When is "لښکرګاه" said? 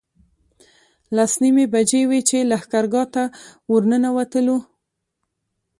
2.49-3.07